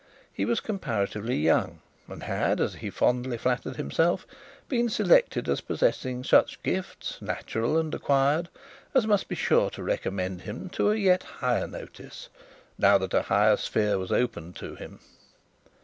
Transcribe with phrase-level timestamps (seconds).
[0.33, 4.25] He was comparatively young, and had, as he fondly flattered himself,
[4.67, 8.49] been selected as possessing such gifts, natural and acquired,
[8.95, 12.29] as must be sure to recommend him to a yet higher notice,
[12.79, 15.01] now that a higher sphere was opened to him.